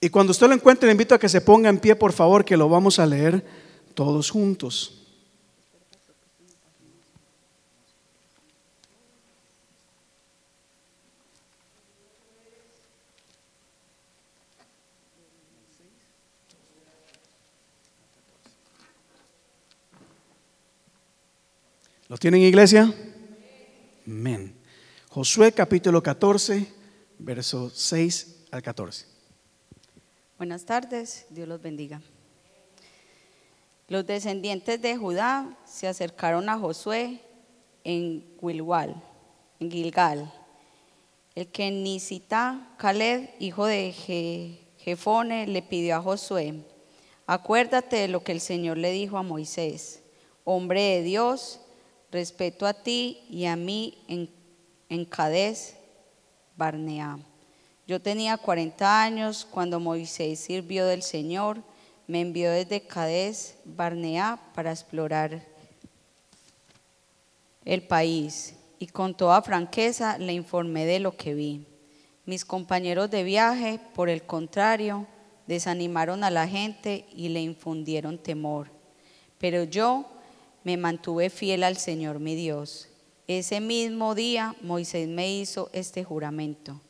[0.00, 2.44] Y cuando usted lo encuentre, le invito a que se ponga en pie, por favor,
[2.44, 3.44] que lo vamos a leer
[3.94, 4.94] todos juntos.
[22.08, 22.94] ¿Lo tienen iglesia?
[24.06, 24.54] Amén.
[25.10, 26.66] Josué capítulo 14,
[27.18, 29.17] versos 6 al 14.
[30.38, 32.00] Buenas tardes, Dios los bendiga.
[33.88, 37.20] Los descendientes de Judá se acercaron a Josué
[37.82, 39.02] en Gilgal,
[39.58, 40.32] en Gilgal.
[41.34, 43.92] El que Nisita Caleb, hijo de
[44.78, 46.62] Jefone, le pidió a Josué:
[47.26, 50.04] Acuérdate de lo que el Señor le dijo a Moisés,
[50.44, 51.58] hombre de Dios
[52.12, 54.30] respeto a ti y a mí en,
[54.88, 55.74] en Cades,
[56.56, 57.18] Barnea.
[57.88, 61.62] Yo tenía 40 años cuando Moisés sirvió del Señor,
[62.06, 65.42] me envió desde Cades, Barnea, para explorar
[67.64, 71.64] el país y con toda franqueza le informé de lo que vi.
[72.26, 75.06] Mis compañeros de viaje, por el contrario,
[75.46, 78.70] desanimaron a la gente y le infundieron temor.
[79.38, 80.04] Pero yo
[80.62, 82.90] me mantuve fiel al Señor mi Dios.
[83.26, 86.82] Ese mismo día Moisés me hizo este juramento.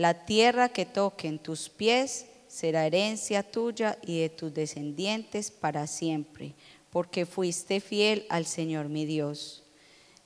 [0.00, 5.86] La tierra que toque en tus pies será herencia tuya y de tus descendientes para
[5.86, 6.54] siempre,
[6.88, 9.62] porque fuiste fiel al Señor mi Dios.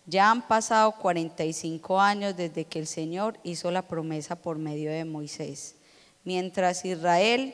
[0.06, 5.05] Ya han pasado 45 años desde que el Señor hizo la promesa por medio de
[5.05, 5.75] Moisés,
[6.22, 7.52] mientras Israel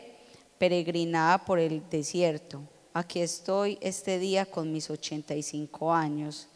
[0.58, 2.60] peregrinaba por el desierto
[2.92, 6.48] aquí estoy este día con mis 85 años.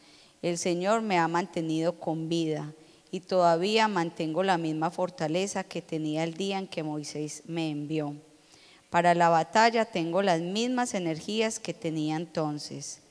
[0.43, 2.75] El Señor me ha mantenido con vida
[3.15, 8.17] y todavía mantengo la misma fortaleza que tenía el día en que Moisés me envió.
[8.91, 13.03] Para la batalla tengo las mismas energías que tenía entonces.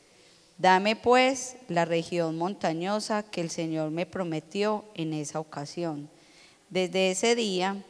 [0.57, 6.09] Dame pues la región montañosa que el Señor me prometió en esa ocasión.
[6.69, 7.81] Desde ese día,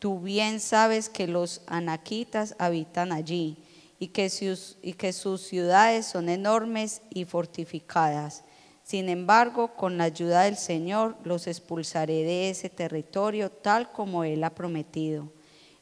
[0.00, 3.58] tú bien sabes que los anaquitas habitan allí
[4.00, 8.42] y que, sus, y que sus ciudades son enormes y fortificadas.
[8.92, 14.44] Sin embargo, con la ayuda del Señor los expulsaré de ese territorio tal como Él
[14.44, 15.32] ha prometido.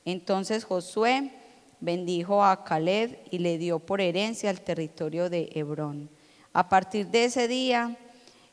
[0.05, 1.33] Entonces Josué
[1.81, 6.09] bendijo a Caleb y le dio por herencia el territorio de Hebrón.
[6.53, 7.99] A partir de ese día,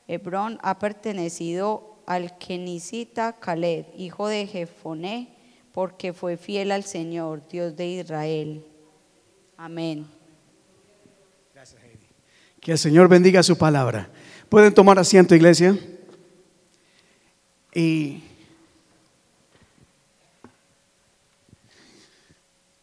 [0.07, 5.35] Hebrón ha pertenecido al kenicita Caleb, hijo de Jefoné,
[5.72, 8.66] porque fue fiel al Señor, Dios de Israel.
[9.56, 10.07] Amén.
[11.53, 12.07] Gracias, Heidi.
[12.59, 14.09] Que el Señor bendiga su palabra.
[14.50, 15.78] Pueden tomar asiento, iglesia.
[17.74, 18.24] Y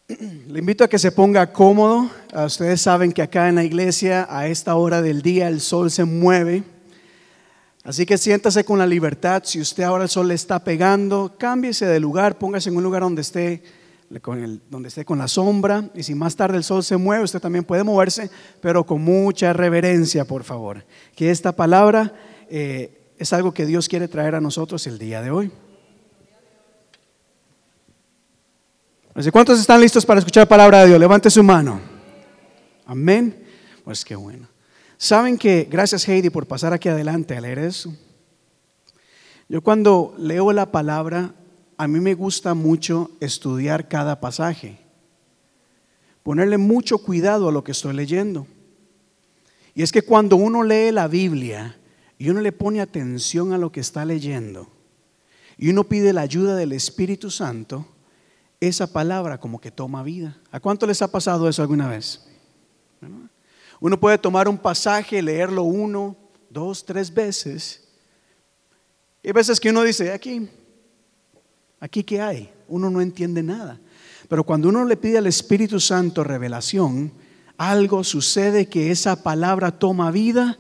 [0.09, 2.11] le invito a que se ponga cómodo.
[2.35, 6.05] Ustedes saben que acá en la iglesia a esta hora del día el sol se
[6.05, 6.65] mueve.
[7.83, 9.43] Así que siéntase con la libertad.
[9.47, 13.01] Si usted ahora el sol le está pegando, cámbiese de lugar, póngase en un lugar
[13.01, 13.63] donde esté
[14.09, 15.91] donde esté con la sombra.
[15.95, 19.53] Y si más tarde el sol se mueve, usted también puede moverse, pero con mucha
[19.53, 20.85] reverencia, por favor.
[21.15, 22.13] Que esta palabra
[22.49, 25.51] eh, es algo que Dios quiere traer a nosotros el día de hoy.
[29.31, 30.99] ¿Cuántos están listos para escuchar la palabra de Dios?
[30.99, 31.81] Levante su mano.
[32.85, 33.45] Amén.
[33.85, 34.49] Pues qué bueno.
[34.97, 37.95] Saben que, gracias Heidi por pasar aquí adelante a leer eso.
[39.49, 41.35] Yo cuando leo la palabra
[41.77, 44.79] a mí me gusta mucho estudiar cada pasaje,
[46.23, 48.47] ponerle mucho cuidado a lo que estoy leyendo.
[49.75, 51.77] Y es que cuando uno lee la Biblia
[52.19, 54.69] y uno le pone atención a lo que está leyendo
[55.59, 57.87] y uno pide la ayuda del Espíritu Santo,
[58.61, 60.41] esa palabra como que toma vida.
[60.51, 62.27] ¿A cuánto les ha pasado eso alguna vez?
[63.81, 66.17] Uno puede tomar un pasaje, leerlo uno,
[66.49, 67.89] dos, tres veces.
[69.23, 70.49] Y hay veces que uno dice, aquí,
[71.85, 72.51] Aquí qué hay?
[72.67, 73.79] Uno no entiende nada.
[74.31, 77.13] Pero cuando uno le pide al Espíritu Santo revelación,
[77.59, 80.59] algo sucede que esa palabra toma vida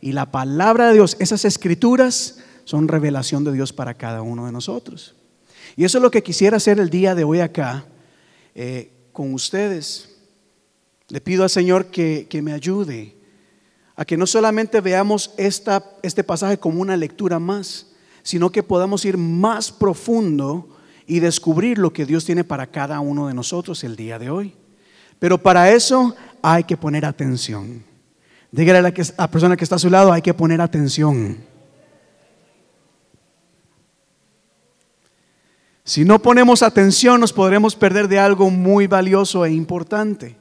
[0.00, 4.50] y la palabra de Dios, esas escrituras son revelación de Dios para cada uno de
[4.50, 5.14] nosotros.
[5.76, 7.84] Y eso es lo que quisiera hacer el día de hoy acá
[8.56, 10.16] eh, con ustedes.
[11.06, 13.16] Le pido al Señor que, que, me ayude
[13.94, 17.93] a que no solamente veamos esta, este pasaje como una lectura más,
[18.24, 20.66] sino que podamos ir más profundo
[21.06, 24.54] y descubrir lo que Dios tiene para cada uno de nosotros el día de hoy.
[25.18, 27.84] Pero para eso hay que poner atención.
[28.50, 31.36] Dígale a la, que, a persona que está a su lado, hay que poner atención.
[35.84, 40.34] Si no ponemos atención nos podremos perder de algo muy valioso e importante.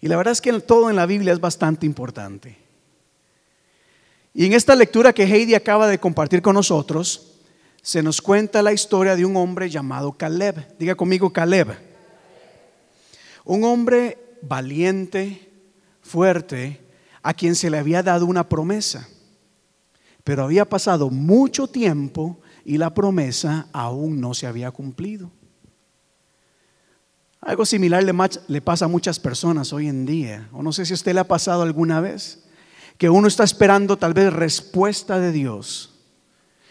[0.00, 2.67] Y la verdad es que todo en la Biblia es bastante importante.
[4.38, 7.40] Y en esta lectura que Heidi acaba de compartir con nosotros,
[7.82, 10.76] se nos cuenta la historia de un hombre llamado Caleb.
[10.78, 11.76] Diga conmigo Caleb.
[13.44, 15.50] Un hombre valiente,
[16.02, 16.80] fuerte,
[17.20, 19.08] a quien se le había dado una promesa.
[20.22, 25.32] Pero había pasado mucho tiempo y la promesa aún no se había cumplido.
[27.40, 30.94] Algo similar le, pasa a muchas personas hoy en día, o no sé si a
[30.94, 32.44] usted le ha pasado alguna vez,
[32.98, 35.94] que uno está esperando tal vez respuesta de Dios,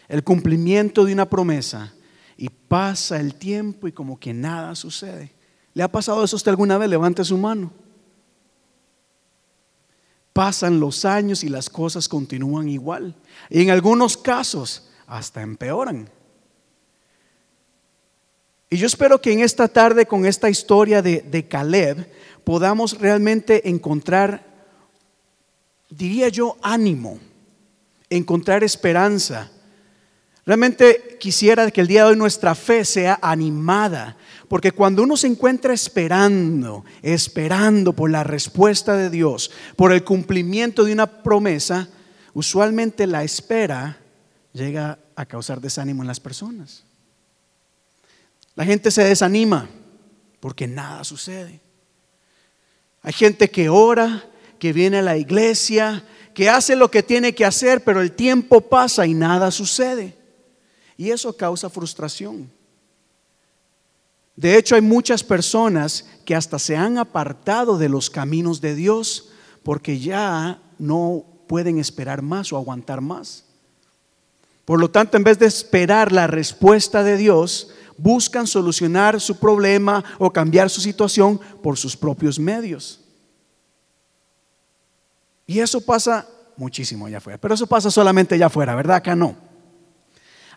[0.09, 1.93] el cumplimiento de una promesa,
[2.37, 5.33] y pasa el tiempo y como que nada sucede.
[5.73, 6.89] ¿Le ha pasado eso a usted alguna vez?
[6.89, 7.71] Levante su mano.
[10.33, 13.15] Pasan los años y las cosas continúan igual.
[13.49, 16.09] Y en algunos casos hasta empeoran.
[18.69, 22.07] Y yo espero que en esta tarde con esta historia de, de Caleb
[22.43, 24.46] podamos realmente encontrar,
[25.89, 27.19] diría yo, ánimo,
[28.09, 29.49] encontrar esperanza.
[30.45, 34.15] Realmente quisiera que el día de hoy nuestra fe sea animada,
[34.47, 40.85] porque cuando uno se encuentra esperando, esperando por la respuesta de Dios, por el cumplimiento
[40.85, 41.89] de una promesa,
[42.33, 43.97] usualmente la espera
[44.53, 46.83] llega a causar desánimo en las personas.
[48.55, 49.69] La gente se desanima
[50.39, 51.59] porque nada sucede.
[53.01, 54.23] Hay gente que ora,
[54.59, 58.61] que viene a la iglesia, que hace lo que tiene que hacer, pero el tiempo
[58.61, 60.15] pasa y nada sucede.
[60.95, 62.49] Y eso causa frustración.
[64.35, 69.29] De hecho, hay muchas personas que hasta se han apartado de los caminos de Dios
[69.63, 73.45] porque ya no pueden esperar más o aguantar más.
[74.63, 80.03] Por lo tanto, en vez de esperar la respuesta de Dios, buscan solucionar su problema
[80.19, 82.99] o cambiar su situación por sus propios medios.
[85.47, 86.27] Y eso pasa
[86.57, 88.97] muchísimo allá afuera, pero eso pasa solamente allá afuera, ¿verdad?
[88.97, 89.35] Acá no.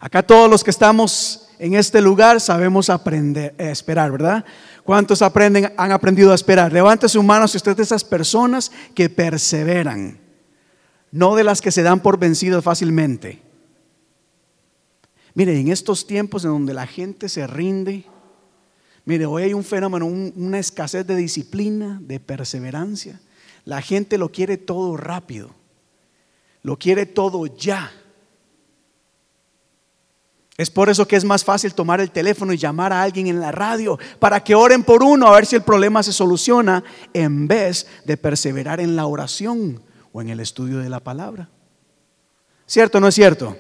[0.00, 4.44] Acá todos los que estamos en este lugar sabemos aprender, a eh, esperar, ¿verdad?
[4.82, 6.72] ¿Cuántos aprenden, han aprendido a esperar?
[6.72, 10.18] Levante su mano si usted es de esas personas que perseveran,
[11.12, 13.42] no de las que se dan por vencidos fácilmente.
[15.34, 18.06] Mire, en estos tiempos en donde la gente se rinde,
[19.04, 23.20] mire, hoy hay un fenómeno, una escasez de disciplina, de perseverancia.
[23.70, 25.48] La gente lo quiere todo rápido,
[26.64, 27.92] lo quiere todo ya.
[30.56, 33.38] Es por eso que es más fácil tomar el teléfono y llamar a alguien en
[33.38, 36.82] la radio para que oren por uno a ver si el problema se soluciona
[37.14, 39.80] en vez de perseverar en la oración
[40.12, 41.48] o en el estudio de la palabra.
[42.66, 43.56] ¿Cierto o no es cierto?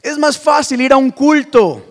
[0.00, 1.84] Es más fácil ir a un culto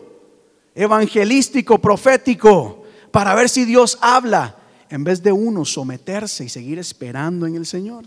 [0.74, 4.56] evangelístico, profético, para ver si Dios habla,
[4.90, 8.06] en vez de uno someterse y seguir esperando en el Señor.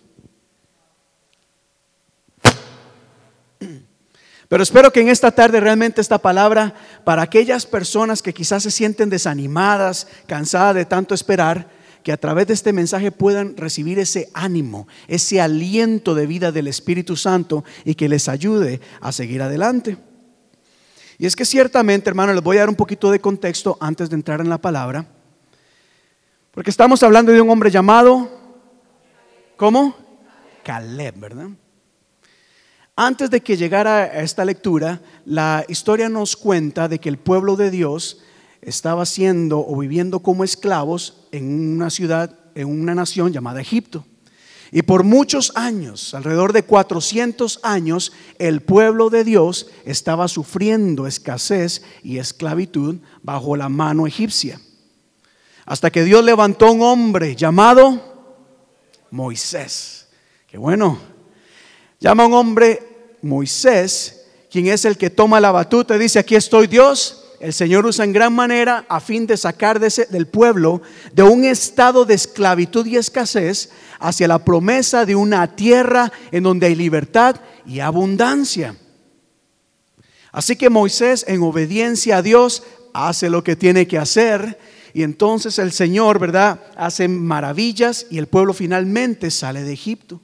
[4.51, 6.75] Pero espero que en esta tarde realmente esta palabra,
[7.05, 11.71] para aquellas personas que quizás se sienten desanimadas, cansadas de tanto esperar,
[12.03, 16.67] que a través de este mensaje puedan recibir ese ánimo, ese aliento de vida del
[16.67, 19.99] Espíritu Santo y que les ayude a seguir adelante.
[21.17, 24.17] Y es que ciertamente, hermano, les voy a dar un poquito de contexto antes de
[24.17, 25.07] entrar en la palabra,
[26.53, 28.29] porque estamos hablando de un hombre llamado,
[29.57, 29.95] ¿cómo?
[30.65, 31.49] Caleb, ¿verdad?
[32.97, 37.57] Antes de que llegara a esta lectura, la historia nos cuenta de que el pueblo
[37.57, 38.21] de Dios
[38.61, 44.05] estaba siendo o viviendo como esclavos en una ciudad, en una nación llamada Egipto.
[44.73, 51.83] Y por muchos años, alrededor de 400 años, el pueblo de Dios estaba sufriendo escasez
[52.03, 54.61] y esclavitud bajo la mano egipcia.
[55.71, 58.03] Hasta que Dios levantó un hombre llamado
[59.13, 60.09] Moisés.
[60.49, 60.99] Qué bueno.
[62.01, 62.83] Llama a un hombre
[63.23, 67.87] Moisés, quien es el que toma la batuta y dice, aquí estoy Dios, el Señor
[67.87, 72.85] usa en gran manera a fin de sacar del pueblo de un estado de esclavitud
[72.87, 78.75] y escasez hacia la promesa de una tierra en donde hay libertad y abundancia.
[80.33, 84.59] Así que Moisés, en obediencia a Dios, hace lo que tiene que hacer
[84.93, 90.21] y entonces el Señor, ¿verdad?, hace maravillas y el pueblo finalmente sale de Egipto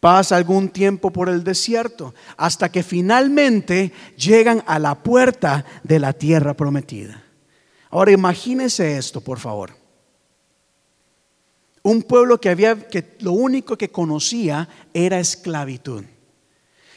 [0.00, 6.14] pasa algún tiempo por el desierto, hasta que finalmente llegan a la puerta de la
[6.14, 7.22] tierra prometida.
[7.90, 9.76] Ahora imagínese esto, por favor.
[11.82, 16.04] Un pueblo que había que lo único que conocía era esclavitud.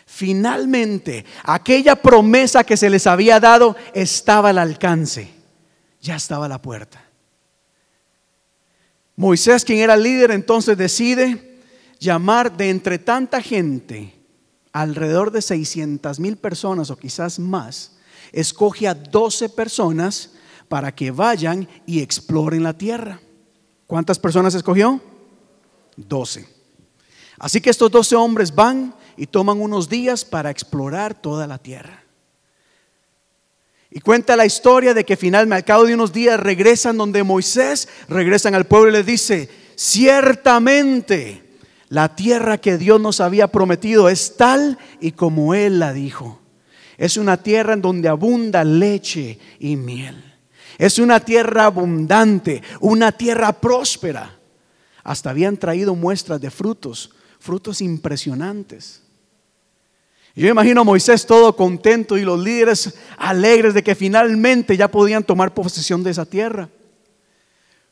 [0.05, 5.42] Finalmente, aquella promesa que se les había dado estaba al alcance.
[6.03, 7.01] Ya estaba a la puerta.
[9.15, 11.61] Moisés, quien era líder, entonces decide
[11.97, 14.13] llamar de entre tanta gente,
[14.73, 17.95] alrededor de 600 mil personas o quizás más,
[18.33, 20.33] escoge a 12 personas
[20.67, 23.21] para que vayan y exploren la tierra.
[23.87, 24.99] ¿Cuántas personas escogió?
[25.95, 26.45] 12.
[27.39, 32.02] Así que estos 12 hombres van y toman unos días para explorar toda la tierra.
[33.95, 37.87] Y cuenta la historia de que finalmente, al cabo de unos días, regresan donde Moisés,
[38.09, 41.43] regresan al pueblo y les dice, ciertamente
[41.89, 46.41] la tierra que Dios nos había prometido es tal y como Él la dijo.
[46.97, 50.33] Es una tierra en donde abunda leche y miel.
[50.79, 54.39] Es una tierra abundante, una tierra próspera.
[55.03, 59.02] Hasta habían traído muestras de frutos, frutos impresionantes.
[60.35, 65.23] Yo imagino a Moisés todo contento y los líderes alegres de que finalmente ya podían
[65.23, 66.69] tomar posesión de esa tierra.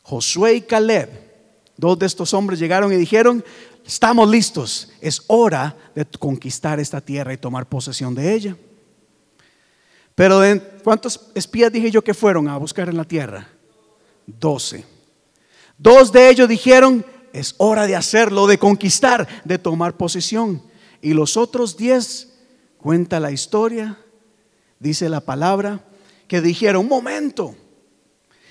[0.01, 1.10] Josué y Caleb,
[1.77, 3.45] dos de estos hombres llegaron y dijeron,
[3.86, 8.57] estamos listos, es hora de conquistar esta tierra y tomar posesión de ella.
[10.15, 13.48] Pero de, ¿cuántos espías dije yo que fueron a buscar en la tierra?
[14.25, 14.83] Doce.
[15.77, 20.62] Dos de ellos dijeron, es hora de hacerlo, de conquistar, de tomar posesión.
[21.01, 22.31] Y los otros diez
[22.82, 23.98] cuenta la historia,
[24.80, 25.86] dice la palabra,
[26.28, 27.56] que dijeron, un momento,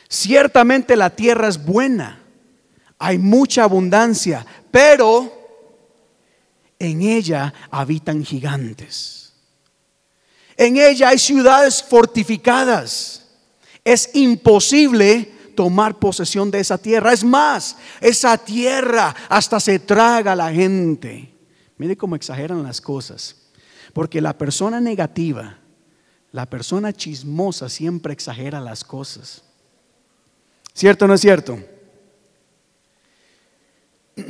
[0.09, 2.23] ciertamente la tierra es buena,
[2.99, 5.41] hay mucha abundancia, pero
[6.79, 9.33] en ella habitan gigantes.
[10.57, 13.27] En ella hay ciudades fortificadas.
[13.83, 17.13] Es imposible tomar posesión de esa tierra.
[17.13, 21.35] Es más, esa tierra hasta se traga a la gente.
[21.79, 23.37] Mire cómo exageran las cosas.
[23.93, 25.59] Porque la persona negativa,
[26.33, 29.43] la persona chismosa siempre exagera las cosas.
[30.73, 31.59] ¿Cierto o no es cierto?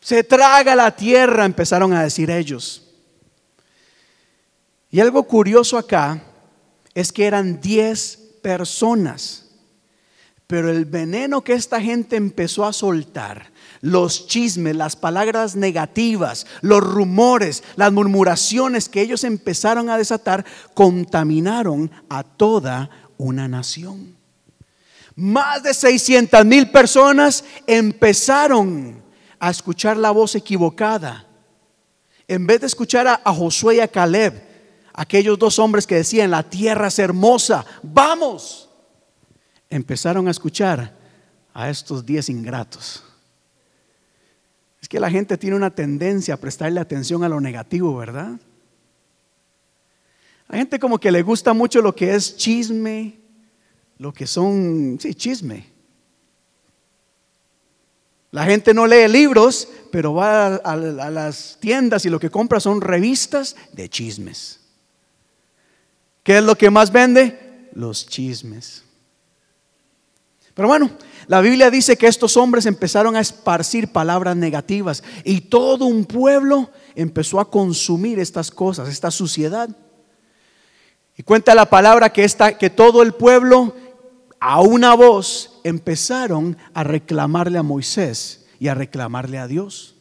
[0.00, 2.82] Se traga la tierra, empezaron a decir ellos.
[4.90, 6.22] Y algo curioso acá
[6.94, 9.46] es que eran 10 personas,
[10.46, 13.50] pero el veneno que esta gente empezó a soltar
[13.84, 21.90] los chismes, las palabras negativas, los rumores, las murmuraciones que ellos empezaron a desatar, contaminaron
[22.08, 22.88] a toda
[23.18, 24.16] una nación.
[25.14, 29.02] Más de 600 mil personas empezaron
[29.38, 31.26] a escuchar la voz equivocada.
[32.26, 34.42] En vez de escuchar a, Josué y a Caleb,
[34.94, 38.70] aquellos dos hombres que decían, la tierra es hermosa, vamos,
[39.68, 40.96] empezaron a escuchar
[41.52, 43.04] a estos diez ingratos
[44.94, 48.38] que la gente tiene una tendencia a prestarle atención a lo negativo, ¿verdad?
[50.46, 53.18] Hay gente como que le gusta mucho lo que es chisme,
[53.98, 55.66] lo que son, sí, chisme.
[58.30, 62.60] La gente no lee libros, pero va a, a, las tiendas y lo que compra
[62.60, 64.60] son revistas de chismes.
[66.22, 67.68] ¿Qué es lo que más vende?
[67.72, 68.83] Los chismes.
[70.54, 70.90] Pero bueno,
[71.26, 76.70] la Biblia dice que estos hombres empezaron a esparcir palabras negativas y todo un pueblo
[76.94, 79.68] empezó a consumir estas cosas, esta suciedad.
[81.16, 83.74] Y cuenta la palabra que, esta, que todo el pueblo
[84.38, 89.96] a una voz empezaron a reclamarle a Moisés y a reclamarle a Dios.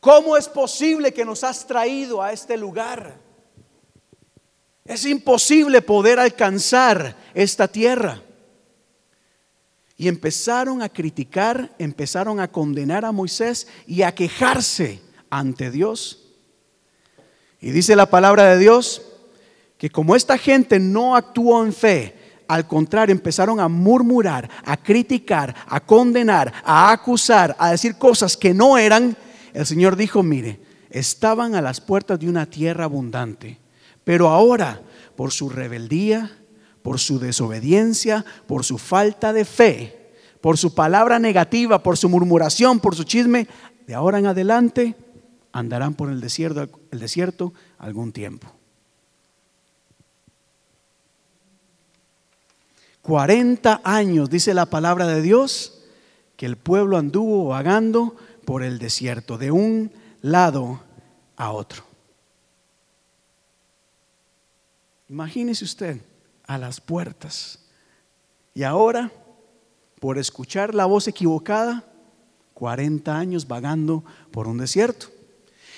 [0.00, 3.18] ¿Cómo es posible que nos has traído a este lugar?
[4.84, 8.22] Es imposible poder alcanzar esta tierra.
[10.00, 16.24] Y empezaron a criticar, empezaron a condenar a Moisés y a quejarse ante Dios.
[17.60, 19.02] Y dice la palabra de Dios
[19.76, 22.14] que como esta gente no actuó en fe,
[22.48, 28.54] al contrario, empezaron a murmurar, a criticar, a condenar, a acusar, a decir cosas que
[28.54, 29.14] no eran,
[29.52, 33.58] el Señor dijo, mire, estaban a las puertas de una tierra abundante,
[34.02, 34.80] pero ahora,
[35.14, 36.39] por su rebeldía,
[36.82, 42.80] por su desobediencia, por su falta de fe, por su palabra negativa, por su murmuración,
[42.80, 43.46] por su chisme,
[43.86, 44.94] de ahora en adelante
[45.52, 48.52] andarán por el desierto, el desierto algún tiempo.
[53.02, 55.82] 40 años, dice la palabra de Dios,
[56.36, 60.80] que el pueblo anduvo vagando por el desierto, de un lado
[61.36, 61.84] a otro.
[65.08, 66.00] Imagínese usted,
[66.50, 67.60] a las puertas.
[68.54, 69.12] Y ahora,
[70.00, 71.84] por escuchar la voz equivocada,
[72.54, 74.02] 40 años vagando
[74.32, 75.06] por un desierto.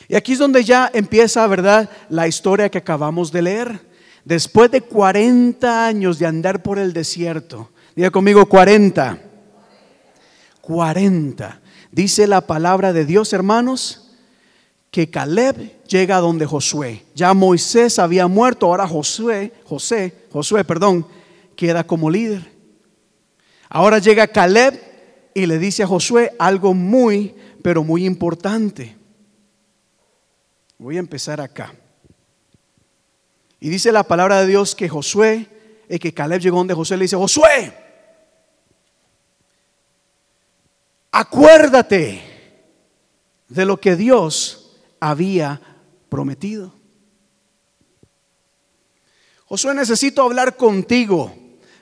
[0.08, 3.86] Y aquí es donde ya empieza, ¿verdad?, la historia que acabamos de leer.
[4.24, 9.18] Después de 40 años de andar por el desierto, diga conmigo 40.
[10.62, 11.60] 40.
[11.90, 14.01] Dice la palabra de Dios, hermanos,
[14.92, 17.06] que Caleb llega donde Josué.
[17.14, 21.06] Ya Moisés había muerto, ahora Josué, José, Josué, perdón,
[21.56, 22.52] queda como líder.
[23.70, 24.78] Ahora llega Caleb
[25.32, 28.94] y le dice a Josué algo muy, pero muy importante.
[30.76, 31.75] Voy a empezar acá.
[33.61, 35.49] Y dice la palabra de Dios que Josué,
[35.88, 37.72] y que Caleb llegó donde Josué le dice, Josué,
[41.11, 42.20] acuérdate
[43.49, 44.62] de lo que Dios
[45.02, 45.61] había
[46.09, 46.73] prometido.
[49.47, 51.35] Josué, necesito hablar contigo,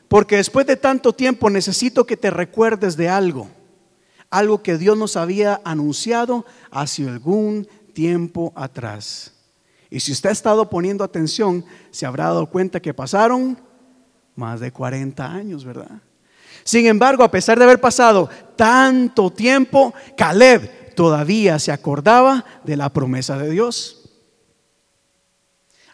[0.09, 3.50] porque después de tanto tiempo necesito que te recuerdes de algo,
[4.31, 9.35] algo que Dios nos había anunciado hace algún tiempo atrás.
[9.91, 13.59] Y si usted ha estado poniendo atención, se habrá dado cuenta que pasaron
[14.35, 16.00] más de 40 años, ¿verdad?
[16.65, 22.92] Sin embargo, a pesar de haber pasado tanto tiempo, Caleb todavía se acordaba de la
[22.92, 24.02] promesa de Dios.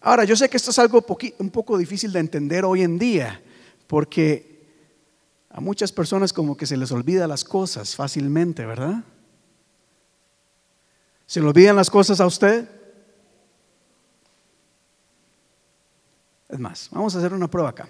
[0.00, 1.06] Ahora, yo sé que esto es algo
[1.38, 3.40] un poco difícil de entender hoy en día,
[3.86, 4.66] porque
[5.48, 9.04] a muchas personas como que se les olvida las cosas fácilmente, ¿verdad?
[11.25, 12.68] ¿Se le olvidan las cosas a usted?
[16.48, 17.88] Es más, vamos a hacer una prueba acá.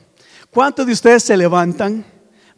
[0.51, 2.05] ¿Cuántos de ustedes se levantan,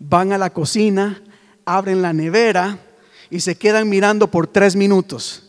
[0.01, 1.23] van a la cocina,
[1.65, 2.87] abren la nevera
[3.31, 5.45] y se quedan mirando por tres minutos?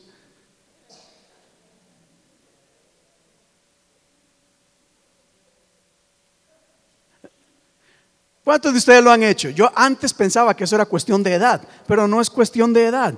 [8.43, 9.50] ¿Cuántos de ustedes lo han hecho?
[9.50, 13.13] Yo antes pensaba que eso era cuestión de edad, pero no es cuestión de edad.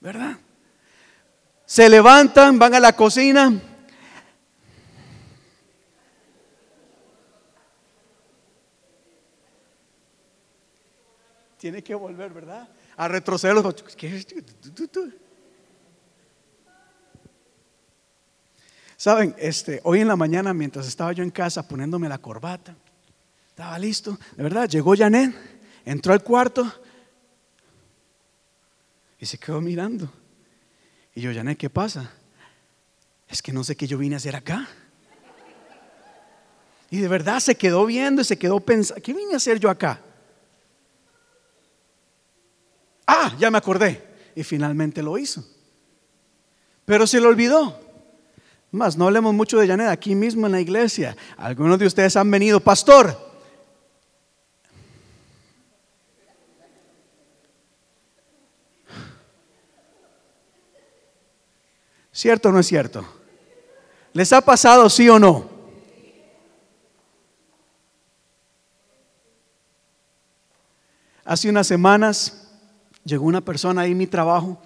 [0.00, 0.38] ¿Verdad?
[1.64, 3.52] Se levantan, van a la cocina.
[11.58, 12.68] Tiene que volver, ¿verdad?
[12.96, 13.74] A retroceder los...
[18.96, 22.74] Saben, este, hoy en la mañana mientras estaba yo en casa poniéndome la corbata,
[23.48, 25.34] estaba listo, de verdad, llegó Janet,
[25.84, 26.70] entró al cuarto
[29.18, 30.10] y se quedó mirando.
[31.14, 32.10] Y yo, Janet, ¿qué pasa?
[33.28, 34.68] Es que no sé qué yo vine a hacer acá.
[36.90, 39.68] Y de verdad se quedó viendo y se quedó pensando, ¿qué vine a hacer yo
[39.68, 40.00] acá?
[43.06, 44.02] Ah, ya me acordé.
[44.34, 45.44] Y finalmente lo hizo.
[46.84, 47.80] Pero se lo olvidó.
[48.70, 51.16] Más, no hablemos mucho de Janet aquí mismo en la iglesia.
[51.36, 53.26] Algunos de ustedes han venido, pastor,
[62.16, 63.06] ¿Cierto o no es cierto?
[64.14, 65.50] ¿Les ha pasado sí o no?
[71.26, 72.45] Hace unas semanas
[73.06, 74.60] llegó una persona ahí en mi trabajo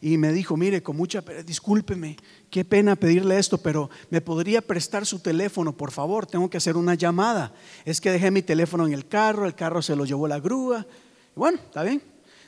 [0.00, 2.16] y me dijo, mire, con mucha discúlpeme,
[2.50, 6.26] qué pena pedirle esto, pero ¿me podría prestar su teléfono, por favor?
[6.26, 7.52] Tengo que hacer una llamada.
[7.84, 10.86] Es que dejé mi teléfono en el carro, el carro se lo llevó la grúa.
[11.34, 12.00] Bueno, está bien.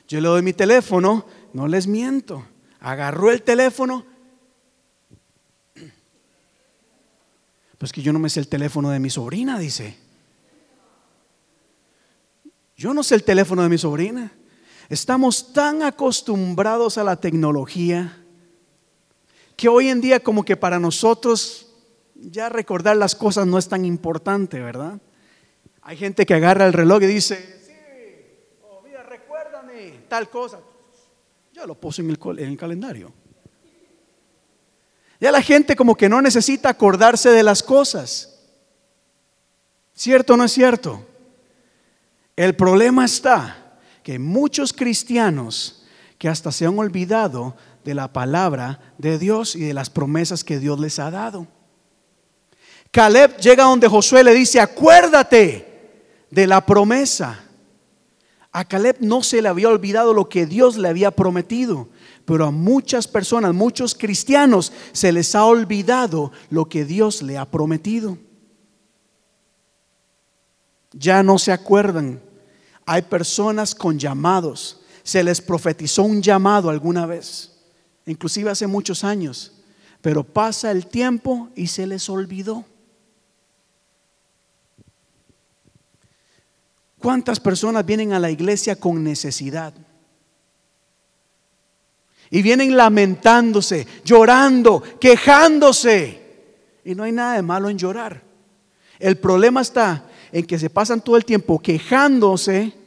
[0.07, 2.45] Yo le doy mi teléfono, no les miento.
[2.79, 4.05] Agarró el teléfono,
[7.79, 9.95] Pues que yo no me sé el teléfono de mi sobrina, dice.
[12.75, 14.33] Yo no sé el teléfono de mi sobrina.
[14.89, 18.17] Estamos tan acostumbrados a la tecnología
[19.55, 21.67] que hoy en día como que para nosotros
[22.15, 24.99] ya recordar las cosas no es tan importante, ¿verdad?
[25.83, 27.73] Hay gente que agarra el reloj y dice, sí,
[28.63, 30.59] oh, mira, recuérdame tal cosa.
[31.53, 33.13] Yo lo puse en el, en el calendario.
[35.19, 38.39] Ya la gente como que no necesita acordarse de las cosas.
[39.93, 41.05] ¿Cierto o no es cierto?
[42.35, 43.68] El problema está
[44.03, 45.83] que muchos cristianos
[46.17, 50.59] que hasta se han olvidado de la palabra de Dios y de las promesas que
[50.59, 51.47] Dios les ha dado.
[52.91, 55.69] Caleb llega donde Josué le dice, acuérdate
[56.29, 57.43] de la promesa.
[58.51, 61.87] A Caleb no se le había olvidado lo que Dios le había prometido.
[62.25, 67.45] Pero a muchas personas, muchos cristianos, se les ha olvidado lo que Dios le ha
[67.45, 68.17] prometido.
[70.91, 72.21] Ya no se acuerdan.
[72.91, 74.79] Hay personas con llamados.
[75.03, 77.51] Se les profetizó un llamado alguna vez,
[78.07, 79.51] inclusive hace muchos años,
[80.01, 82.65] pero pasa el tiempo y se les olvidó.
[86.97, 89.71] ¿Cuántas personas vienen a la iglesia con necesidad?
[92.31, 96.23] Y vienen lamentándose, llorando, quejándose.
[96.83, 98.23] Y no hay nada de malo en llorar.
[98.97, 102.78] El problema está en que se pasan todo el tiempo quejándose,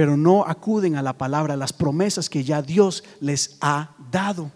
[0.00, 4.50] pero no acuden a la palabra, a las promesas que ya Dios les ha dado.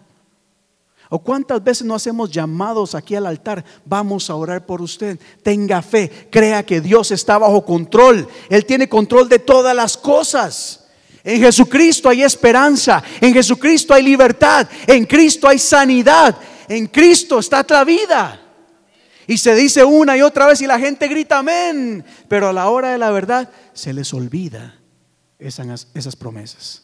[1.07, 3.63] ¿O cuántas veces no hacemos llamados aquí al altar?
[3.85, 5.19] Vamos a orar por usted.
[5.43, 8.27] Tenga fe, crea que Dios está bajo control.
[8.49, 10.87] Él tiene control de todas las cosas.
[11.23, 16.35] En Jesucristo hay esperanza, en Jesucristo hay libertad, en Cristo hay sanidad,
[16.67, 18.41] en Cristo está la vida.
[19.27, 22.67] Y se dice una y otra vez y la gente grita amén, pero a la
[22.67, 24.79] hora de la verdad se les olvida
[25.39, 26.83] esas, esas promesas.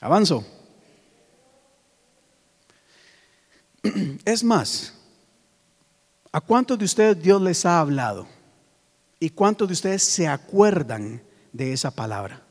[0.00, 0.44] Avanzo.
[4.24, 4.94] Es más,
[6.30, 8.26] ¿a cuántos de ustedes Dios les ha hablado?
[9.20, 11.22] ¿Y cuántos de ustedes se acuerdan
[11.52, 12.42] de esa palabra?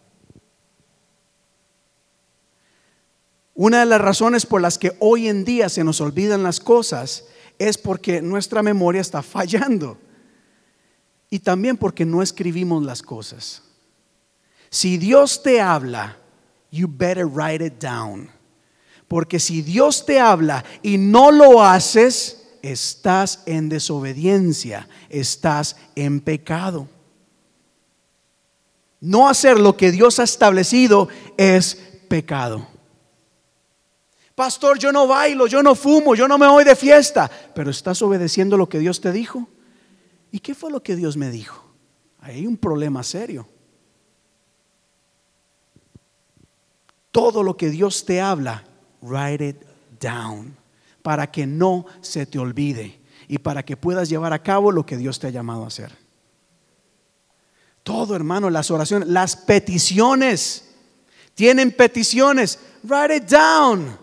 [3.54, 7.26] Una de las razones por las que hoy en día se nos olvidan las cosas
[7.58, 9.98] es porque nuestra memoria está fallando.
[11.30, 13.64] Y también porque no escribimos las cosas.
[14.70, 16.18] Si Dios te habla,
[16.72, 18.30] you better write it down.
[19.08, 26.88] Porque si Dios te habla y no lo haces, estás en desobediencia, estás en pecado.
[29.00, 31.76] No hacer lo que Dios ha establecido es
[32.08, 32.68] pecado.
[34.36, 38.02] Pastor, yo no bailo, yo no fumo, yo no me voy de fiesta, pero estás
[38.02, 39.48] obedeciendo lo que Dios te dijo.
[40.32, 41.64] ¿Y qué fue lo que Dios me dijo?
[42.20, 43.48] Hay un problema serio.
[47.12, 48.64] Todo lo que Dios te habla,
[49.02, 49.58] write it
[50.00, 50.56] down
[51.02, 54.98] para que no se te olvide y para que puedas llevar a cabo lo que
[54.98, 55.92] Dios te ha llamado a hacer.
[57.82, 60.66] Todo, hermano, las oraciones, las peticiones.
[61.34, 63.98] Tienen peticiones, write it down.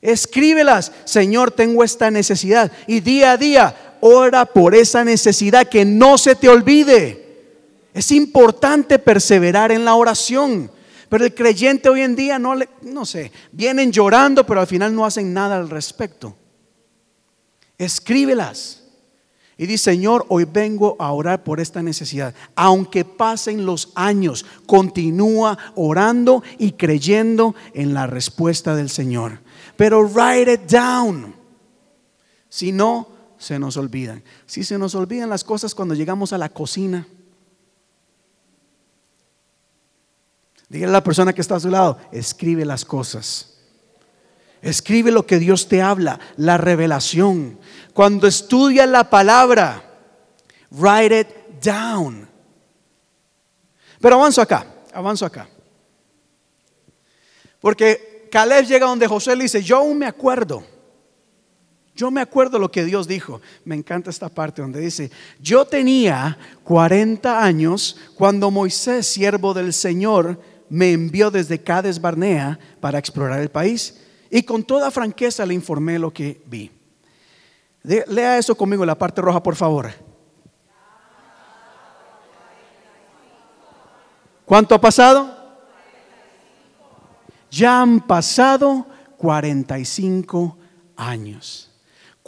[0.00, 2.72] Escríbelas, Señor, tengo esta necesidad.
[2.86, 7.28] Y día a día, ora por esa necesidad que no se te olvide.
[7.94, 10.70] Es importante perseverar en la oración.
[11.08, 14.94] Pero el creyente hoy en día no le, no sé, vienen llorando, pero al final
[14.94, 16.36] no hacen nada al respecto.
[17.78, 18.84] Escríbelas.
[19.56, 22.32] Y dice, Señor, hoy vengo a orar por esta necesidad.
[22.54, 29.40] Aunque pasen los años, continúa orando y creyendo en la respuesta del Señor.
[29.76, 31.34] Pero write it down.
[32.48, 34.22] Si no, se nos olvidan.
[34.46, 37.06] Si se nos olvidan las cosas cuando llegamos a la cocina.
[40.68, 43.54] Dígale a la persona que está a su lado, escribe las cosas.
[44.60, 47.58] Escribe lo que Dios te habla, la revelación.
[47.94, 49.82] Cuando estudias la palabra,
[50.70, 51.28] write it
[51.62, 52.28] down.
[54.00, 55.48] Pero avanzo acá, avanzo acá.
[57.60, 60.77] Porque Caleb llega donde José le dice, yo aún me acuerdo.
[61.98, 63.40] Yo me acuerdo lo que Dios dijo.
[63.64, 70.40] Me encanta esta parte donde dice, yo tenía 40 años cuando Moisés, siervo del Señor,
[70.68, 75.98] me envió desde Cades Barnea para explorar el país y con toda franqueza le informé
[75.98, 76.70] lo que vi.
[77.82, 79.90] lea eso conmigo, la parte roja, por favor.
[84.44, 85.36] ¿Cuánto ha pasado?
[87.50, 90.56] Ya han pasado 45
[90.96, 91.67] años.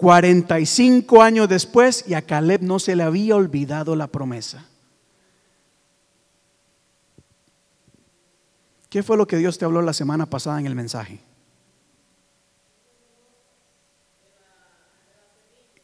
[0.00, 4.66] 45 años después y a Caleb no se le había olvidado la promesa.
[8.88, 11.20] ¿Qué fue lo que Dios te habló la semana pasada en el mensaje?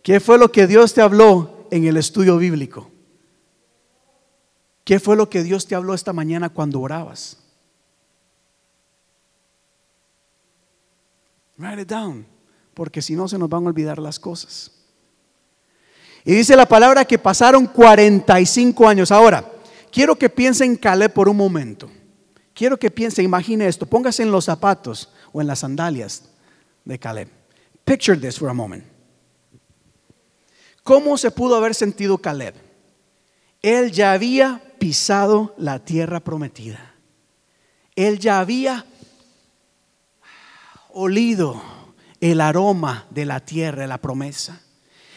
[0.03, 2.91] ¿Qué fue lo que Dios te habló en el estudio bíblico?
[4.83, 7.37] ¿Qué fue lo que Dios te habló esta mañana cuando orabas?
[11.59, 12.27] Write it down,
[12.77, 14.71] porque si no se nos van a olvidar las cosas.
[16.27, 19.11] Y dice la palabra que pasaron 45 años.
[19.11, 19.51] Ahora,
[19.91, 21.91] quiero que piensen Caleb por un momento.
[22.53, 26.25] Quiero que piense, imagine esto, póngase en los zapatos o en las sandalias
[26.85, 27.29] de Caleb.
[27.83, 28.85] Picture this for a moment.
[30.83, 32.55] ¿Cómo se pudo haber sentido Caleb?
[33.63, 36.95] Él ya había pisado la tierra prometida.
[37.95, 38.85] Él ya había
[40.91, 41.76] olido
[42.21, 44.61] el aroma de la tierra, la promesa.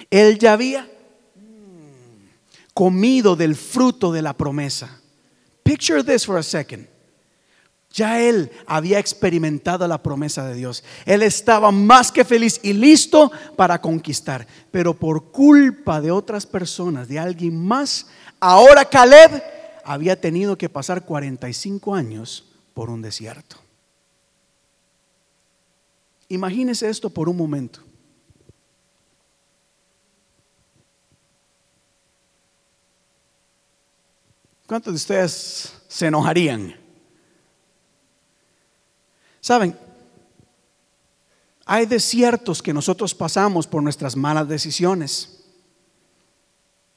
[0.09, 5.01] Él ya había mm, comido del fruto de la promesa.
[5.63, 6.88] Picture this for a second.
[7.91, 10.83] Ya él había experimentado la promesa de Dios.
[11.05, 14.45] Él estaba más que feliz y listo para conquistar.
[14.71, 18.07] Pero por culpa de otras personas, de alguien más,
[18.39, 19.43] ahora Caleb
[19.83, 23.57] había tenido que pasar 45 años por un desierto.
[26.29, 27.81] Imagínese esto por un momento.
[34.67, 36.75] ¿Cuántos de ustedes se enojarían?
[39.41, 39.75] Saben,
[41.65, 45.43] hay desiertos que nosotros pasamos por nuestras malas decisiones.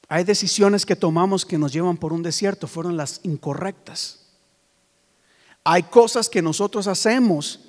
[0.07, 4.27] Hay decisiones que tomamos que nos llevan por un desierto, fueron las incorrectas.
[5.63, 7.61] Hay cosas que nosotros hacemos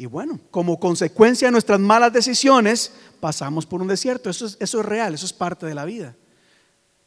[0.00, 4.30] y bueno, como consecuencia de nuestras malas decisiones, pasamos por un desierto.
[4.30, 6.16] Eso es, eso es real, eso es parte de la vida.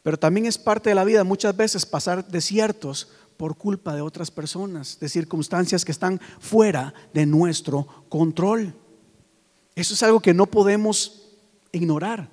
[0.04, 4.30] Pero también es parte de la vida muchas veces pasar desiertos por culpa de otras
[4.30, 8.72] personas, de circunstancias que están fuera de nuestro control.
[9.74, 11.32] Eso es algo que no podemos
[11.72, 12.28] ignorar.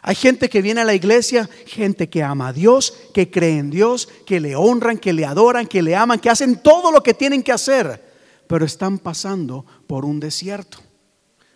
[0.00, 3.70] Hay gente que viene a la iglesia, gente que ama a Dios, que cree en
[3.70, 7.14] Dios, que le honran, que le adoran, que le aman, que hacen todo lo que
[7.14, 8.05] tienen que hacer,
[8.46, 10.78] pero están pasando por un desierto,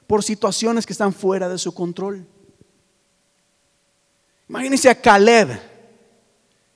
[0.06, 2.26] por situaciones que están fuera de su control.
[4.48, 5.60] Imagínense a Caleb,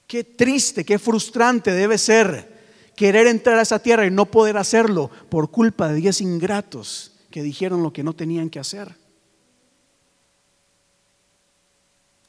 [0.06, 2.54] qué triste, qué frustrante debe ser
[2.94, 7.42] querer entrar a esa tierra y no poder hacerlo por culpa de diez ingratos que
[7.42, 8.94] dijeron lo que no tenían que hacer.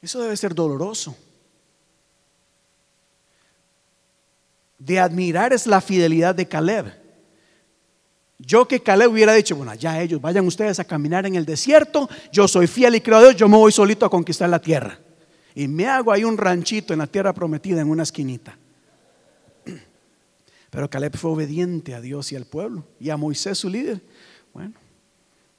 [0.02, 1.16] Eso debe ser doloroso.
[4.78, 7.05] De admirar es la fidelidad de Caleb.
[8.38, 12.08] Yo que Caleb hubiera dicho, bueno, ya ellos, vayan ustedes a caminar en el desierto,
[12.30, 14.98] yo soy fiel y creo a Dios, yo me voy solito a conquistar la tierra.
[15.54, 18.58] Y me hago ahí un ranchito en la tierra prometida, en una esquinita.
[20.70, 24.02] Pero Caleb fue obediente a Dios y al pueblo y a Moisés su líder.
[24.52, 24.74] Bueno,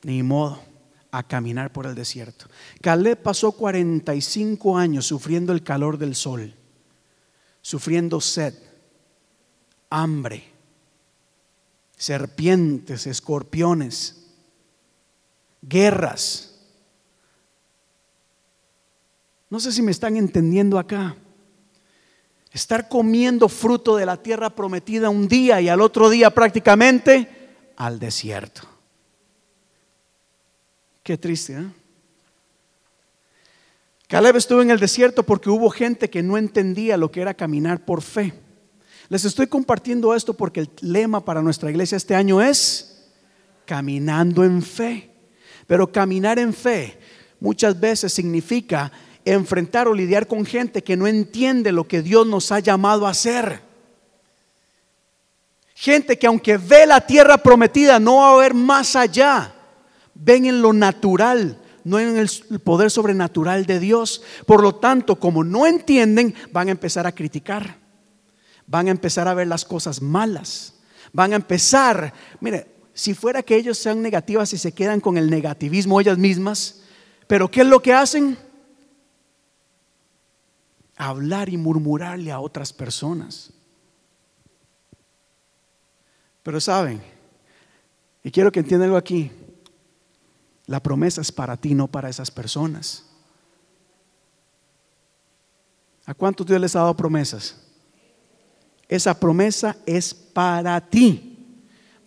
[0.04, 0.62] ni modo
[1.10, 2.46] a caminar por el desierto.
[2.82, 6.54] Caleb pasó 45 años sufriendo el calor del sol,
[7.62, 8.54] sufriendo sed,
[9.90, 10.57] hambre,
[11.98, 14.28] serpientes, escorpiones,
[15.62, 16.60] guerras.
[19.50, 21.16] No sé si me están entendiendo acá.
[22.52, 27.30] Estar comiendo fruto de la tierra prometida un día y al otro día prácticamente
[27.76, 28.62] al desierto.
[31.04, 31.68] Qué triste, ¿eh?
[34.08, 37.84] Caleb estuvo en el desierto porque hubo gente que no entendía lo que era caminar
[37.84, 38.34] por fe.
[39.10, 43.06] Les estoy compartiendo esto porque el lema para nuestra iglesia este año es
[43.66, 45.12] caminando en fe.
[45.66, 47.00] Pero caminar en fe
[47.40, 48.92] muchas veces significa
[49.26, 53.12] enfrentar o lidiar con gente que no entiende lo que Dios nos ha llamado a
[53.12, 53.62] hacer.
[55.76, 59.54] Gente que aunque ve la tierra prometida no va a ver más allá
[60.20, 64.22] ven en lo natural, no en el poder sobrenatural de Dios.
[64.46, 67.78] Por lo tanto, como no entienden, van a empezar a criticar,
[68.68, 70.76] van a empezar a ver las cosas malas,
[71.14, 75.30] van a empezar, mire, si fuera que ellos sean negativas y se quedan con el
[75.30, 76.82] negativismo ellas mismas,
[77.28, 78.38] pero ¿qué es lo que hacen?
[80.98, 83.54] Hablar y murmurarle a otras personas.
[86.44, 87.02] Pero saben,
[88.24, 89.32] y quiero que entiendan algo aquí,
[90.66, 93.06] la promesa es para ti, no para esas personas.
[96.06, 97.67] ¿A cuántos Dios les ha dado promesas?
[98.88, 101.34] Esa promesa es para ti.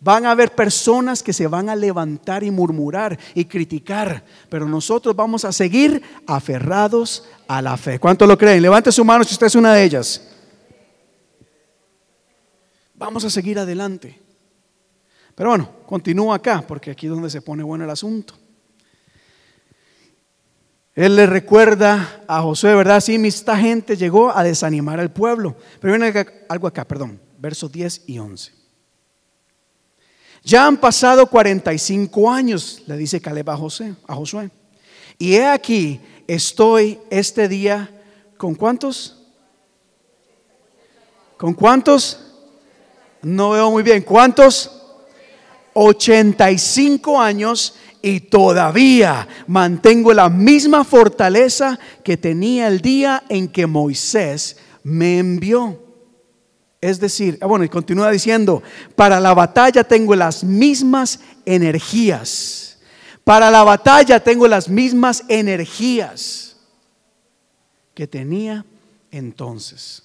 [0.01, 5.15] Van a haber personas que se van a levantar y murmurar y criticar, pero nosotros
[5.15, 7.99] vamos a seguir aferrados a la fe.
[7.99, 8.63] ¿Cuántos lo creen?
[8.63, 10.27] Levante su mano si usted es una de ellas.
[12.95, 14.19] Vamos a seguir adelante.
[15.35, 18.35] Pero bueno, continúa acá, porque aquí es donde se pone bueno el asunto.
[20.95, 23.01] Él le recuerda a Josué, ¿verdad?
[23.01, 25.57] Sí, esta gente llegó a desanimar al pueblo.
[25.81, 28.53] Pero viene algo acá, perdón, versos 10 y 11.
[30.43, 34.51] Ya han pasado 45 años, le dice Caleb a, José, a Josué.
[35.19, 37.91] Y he aquí, estoy este día
[38.37, 39.19] con cuántos?
[41.37, 42.21] ¿Con cuántos?
[43.23, 44.03] No veo muy bien.
[44.03, 44.81] ¿Cuántos?
[45.75, 54.57] 85 años y todavía mantengo la misma fortaleza que tenía el día en que Moisés
[54.83, 55.79] me envió.
[56.81, 58.63] Es decir, ah, bueno, y continúa diciendo,
[58.97, 62.79] para la batalla tengo las mismas energías.
[63.23, 66.57] Para la batalla tengo las mismas energías
[67.95, 68.65] que tenía
[69.11, 70.05] entonces.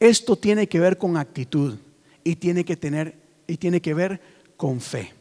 [0.00, 1.76] Esto tiene que ver con actitud
[2.24, 3.14] y tiene que tener
[3.46, 4.20] y tiene que ver
[4.56, 5.17] con fe.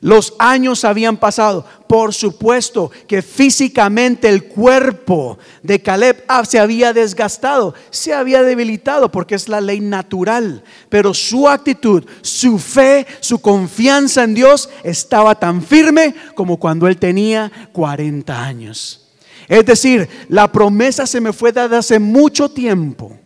[0.00, 1.64] Los años habían pasado.
[1.88, 9.10] Por supuesto que físicamente el cuerpo de Caleb ah, se había desgastado, se había debilitado
[9.10, 10.62] porque es la ley natural.
[10.88, 16.98] Pero su actitud, su fe, su confianza en Dios estaba tan firme como cuando él
[16.98, 19.08] tenía 40 años.
[19.48, 23.18] Es decir, la promesa se me fue dada hace mucho tiempo.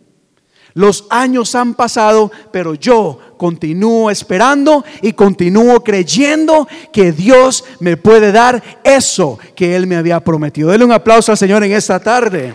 [0.73, 8.31] Los años han pasado, pero yo continúo esperando y continúo creyendo que Dios me puede
[8.31, 10.71] dar eso que Él me había prometido.
[10.71, 12.53] Dele un aplauso al Señor en esta tarde.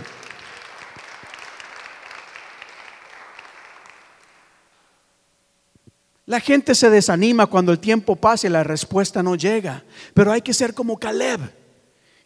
[6.24, 10.40] La gente se desanima cuando el tiempo pasa y la respuesta no llega, pero hay
[10.40, 11.40] que ser como Caleb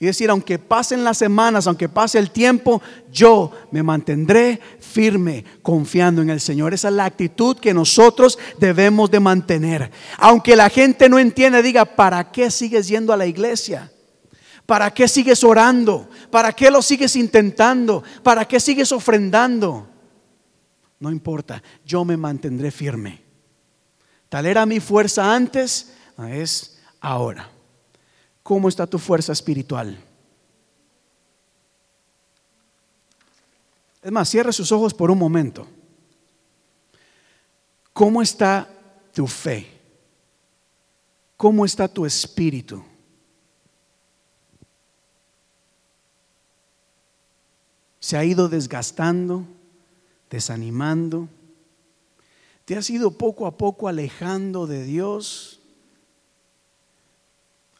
[0.03, 6.21] y decir, aunque pasen las semanas, aunque pase el tiempo, yo me mantendré firme confiando
[6.23, 6.75] en el Señor.
[6.75, 9.93] Esa es la actitud que nosotros debemos de mantener.
[10.19, 13.93] Aunque la gente no entienda, diga, ¿para qué sigues yendo a la iglesia?
[14.67, 16.09] ¿Para qué sigues orando?
[16.33, 18.03] ¿Para qué lo sigues intentando?
[18.25, 19.87] ¿Para qué sigues ofrendando?
[20.99, 23.23] No importa, yo me mantendré firme.
[24.29, 25.93] Tal era mi fuerza antes,
[26.29, 27.52] es ahora.
[28.43, 29.99] ¿Cómo está tu fuerza espiritual?
[34.03, 35.67] Es más, cierre sus ojos por un momento.
[37.93, 38.69] ¿Cómo está
[39.13, 39.69] tu fe?
[41.37, 42.83] ¿Cómo está tu espíritu?
[48.01, 49.45] ¿Se ha ido desgastando,
[50.29, 51.29] desanimando?
[52.65, 55.62] ¿Te has ido poco a poco alejando de Dios?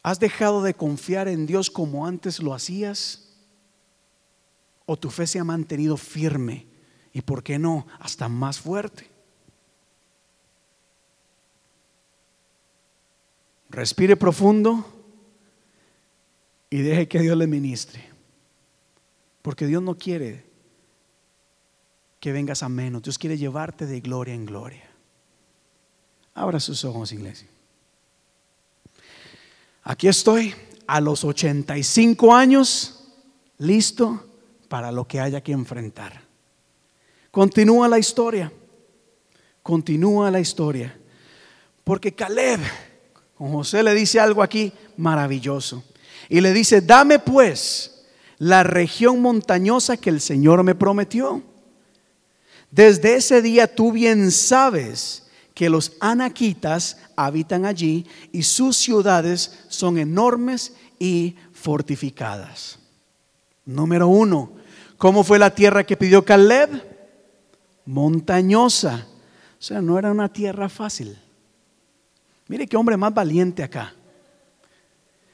[0.03, 3.29] ¿Has dejado de confiar en Dios como antes lo hacías?
[4.85, 6.67] ¿O tu fe se ha mantenido firme
[7.13, 9.09] y, por qué no, hasta más fuerte?
[13.69, 14.85] Respire profundo
[16.69, 18.03] y deje que Dios le ministre.
[19.41, 20.45] Porque Dios no quiere
[22.19, 23.03] que vengas a menos.
[23.03, 24.89] Dios quiere llevarte de gloria en gloria.
[26.33, 27.47] Abra sus ojos, iglesia.
[29.83, 30.55] Aquí estoy
[30.87, 33.03] a los 85 años,
[33.57, 34.25] listo
[34.69, 36.21] para lo que haya que enfrentar.
[37.31, 38.51] Continúa la historia,
[39.61, 40.97] continúa la historia.
[41.83, 42.61] Porque Caleb,
[43.35, 45.83] con José le dice algo aquí maravilloso.
[46.29, 48.05] Y le dice, dame pues
[48.37, 51.43] la región montañosa que el Señor me prometió.
[52.71, 55.22] Desde ese día tú bien sabes
[55.53, 62.79] que los anaquitas habitan allí y sus ciudades son enormes y fortificadas.
[63.65, 64.51] Número uno,
[64.97, 66.69] ¿cómo fue la tierra que pidió Caleb?
[67.85, 69.07] Montañosa.
[69.59, 71.17] O sea, no era una tierra fácil.
[72.47, 73.93] Mire qué hombre más valiente acá.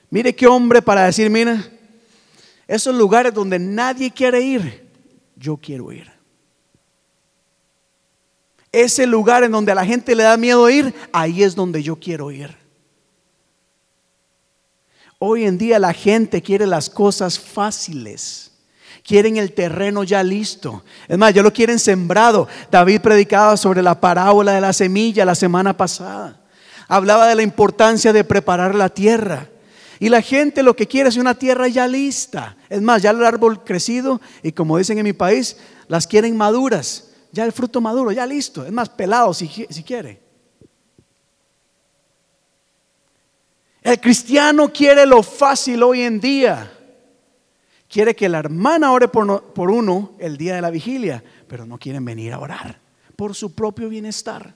[0.10, 1.64] Mire qué hombre para decir, mira,
[2.68, 4.88] esos lugares donde nadie quiere ir,
[5.36, 6.19] yo quiero ir.
[8.72, 11.96] Ese lugar en donde a la gente le da miedo ir, ahí es donde yo
[11.96, 12.56] quiero ir.
[15.18, 18.52] Hoy en día la gente quiere las cosas fáciles.
[19.04, 20.84] Quieren el terreno ya listo.
[21.08, 22.48] Es más, ya lo quieren sembrado.
[22.70, 26.40] David predicaba sobre la parábola de la semilla la semana pasada.
[26.88, 29.50] Hablaba de la importancia de preparar la tierra.
[30.00, 32.56] Y la gente lo que quiere es una tierra ya lista.
[32.70, 37.09] Es más, ya el árbol crecido y como dicen en mi país, las quieren maduras
[37.32, 40.22] ya el fruto maduro, ya listo, es más pelado si, si quiere.
[43.82, 46.72] El cristiano quiere lo fácil hoy en día.
[47.88, 51.78] Quiere que la hermana ore por, por uno el día de la vigilia, pero no
[51.80, 52.80] quieren venir a orar
[53.16, 54.54] por su propio bienestar.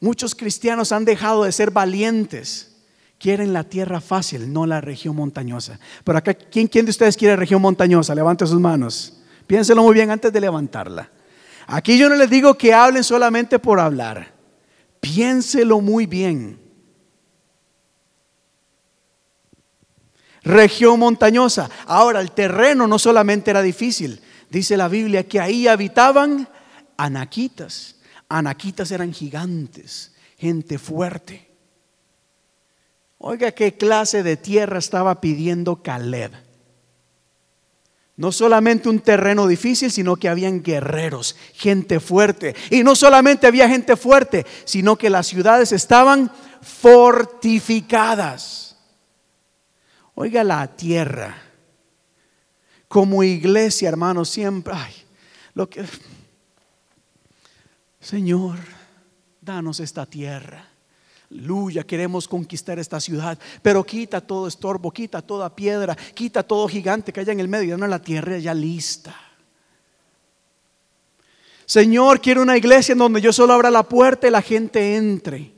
[0.00, 2.77] Muchos cristianos han dejado de ser valientes
[3.18, 5.78] quieren la tierra fácil, no la región montañosa.
[6.04, 8.14] Pero acá, ¿quién, ¿quién de ustedes quiere región montañosa?
[8.14, 9.20] Levante sus manos.
[9.46, 11.10] Piénselo muy bien antes de levantarla.
[11.66, 14.32] Aquí yo no les digo que hablen solamente por hablar.
[15.00, 16.58] Piénselo muy bien.
[20.42, 21.68] Región montañosa.
[21.86, 24.20] Ahora, el terreno no solamente era difícil.
[24.48, 26.48] Dice la Biblia que ahí habitaban
[26.96, 27.96] anaquitas.
[28.28, 31.47] Anaquitas eran gigantes, gente fuerte.
[33.18, 36.32] Oiga, qué clase de tierra estaba pidiendo Caleb.
[38.16, 42.56] No solamente un terreno difícil, sino que habían guerreros, gente fuerte.
[42.70, 48.76] Y no solamente había gente fuerte, sino que las ciudades estaban fortificadas.
[50.14, 51.42] Oiga la tierra.
[52.88, 54.94] Como iglesia, hermanos, siempre, ay,
[55.54, 55.84] lo que
[58.00, 58.58] Señor,
[59.40, 60.67] danos esta tierra.
[61.30, 67.12] Aleluya, queremos conquistar esta ciudad, pero quita todo estorbo, quita toda piedra, quita todo gigante
[67.12, 69.14] que haya en el medio, danos la tierra ya lista.
[71.66, 75.52] Señor, quiero una iglesia en donde yo solo abra la puerta y la gente entre.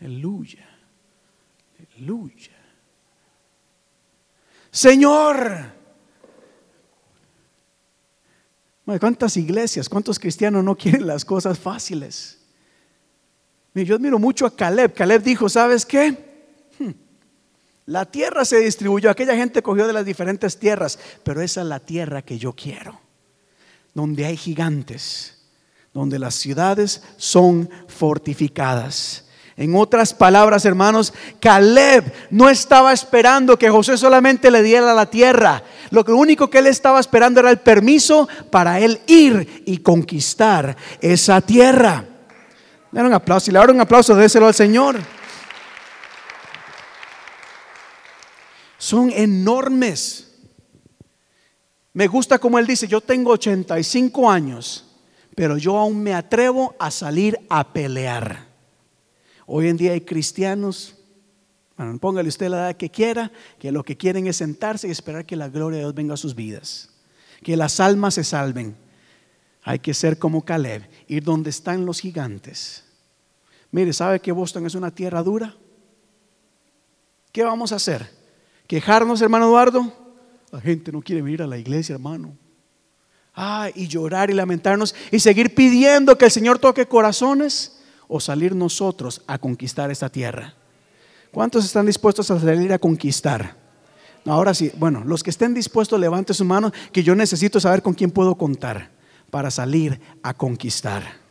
[0.00, 0.68] Aleluya,
[1.78, 2.50] aleluya.
[4.72, 5.72] Señor,
[8.84, 12.43] ¿cuántas iglesias, cuántos cristianos no quieren las cosas fáciles?
[13.82, 14.94] Yo admiro mucho a Caleb.
[14.94, 16.12] Caleb dijo, ¿sabes qué?
[16.78, 16.92] Hmm,
[17.86, 21.80] la tierra se distribuyó, aquella gente cogió de las diferentes tierras, pero esa es la
[21.80, 23.00] tierra que yo quiero,
[23.92, 25.38] donde hay gigantes,
[25.92, 29.24] donde las ciudades son fortificadas.
[29.56, 35.62] En otras palabras, hermanos, Caleb no estaba esperando que José solamente le diera la tierra.
[35.90, 41.40] Lo único que él estaba esperando era el permiso para él ir y conquistar esa
[41.40, 42.04] tierra.
[43.02, 43.46] Un aplauso.
[43.46, 45.00] Si le un aplauso, déselo al Señor.
[48.78, 50.30] Son enormes.
[51.92, 54.84] Me gusta como él dice, yo tengo 85 años,
[55.34, 58.46] pero yo aún me atrevo a salir a pelear.
[59.46, 60.96] Hoy en día hay cristianos,
[62.00, 65.36] póngale usted la edad que quiera, que lo que quieren es sentarse y esperar que
[65.36, 66.90] la gloria de Dios venga a sus vidas,
[67.42, 68.76] que las almas se salven.
[69.62, 72.83] Hay que ser como Caleb, ir donde están los gigantes.
[73.74, 75.52] Mire, ¿sabe que Boston es una tierra dura?
[77.32, 78.08] ¿Qué vamos a hacer?
[78.68, 79.92] ¿Quejarnos, hermano Eduardo?
[80.52, 82.36] La gente no quiere venir a la iglesia, hermano.
[83.34, 88.54] Ah, y llorar y lamentarnos y seguir pidiendo que el Señor toque corazones o salir
[88.54, 90.54] nosotros a conquistar esta tierra.
[91.32, 93.56] ¿Cuántos están dispuestos a salir a conquistar?
[94.24, 97.94] Ahora sí, bueno, los que estén dispuestos, levante su mano, que yo necesito saber con
[97.94, 98.92] quién puedo contar
[99.32, 101.23] para salir a conquistar.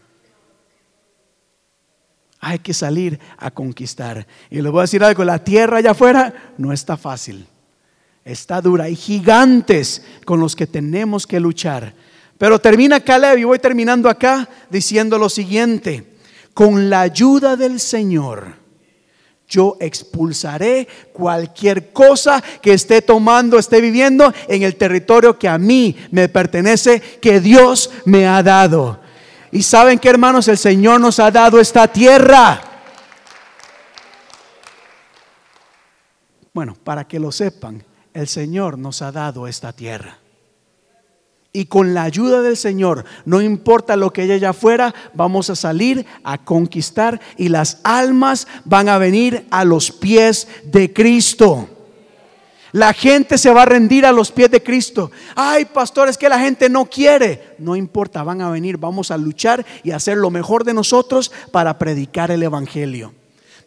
[2.46, 4.28] Hay que salir a conquistar.
[4.50, 7.48] Y les voy a decir algo, la tierra allá afuera no está fácil.
[8.26, 8.86] Está dura.
[8.86, 11.94] Hay gigantes con los que tenemos que luchar.
[12.38, 16.14] Pero termina Caleb y voy terminando acá diciendo lo siguiente
[16.54, 18.56] con la ayuda del Señor,
[19.48, 25.96] yo expulsaré cualquier cosa que esté tomando, esté viviendo en el territorio que a mí
[26.12, 29.03] me pertenece, que Dios me ha dado.
[29.54, 32.60] Y saben que hermanos, el Señor nos ha dado esta tierra.
[36.52, 37.84] Bueno, para que lo sepan,
[38.16, 40.18] el Señor nos ha dado esta tierra.
[41.52, 45.56] Y con la ayuda del Señor, no importa lo que haya allá afuera, vamos a
[45.56, 51.70] salir a conquistar y las almas van a venir a los pies de Cristo.
[52.74, 55.12] La gente se va a rendir a los pies de Cristo.
[55.36, 57.56] Ay, pastor, es que la gente no quiere.
[57.60, 58.78] No importa, van a venir.
[58.78, 63.14] Vamos a luchar y hacer lo mejor de nosotros para predicar el Evangelio.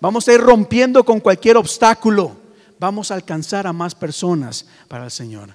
[0.00, 2.32] Vamos a ir rompiendo con cualquier obstáculo.
[2.80, 5.54] Vamos a alcanzar a más personas para el Señor.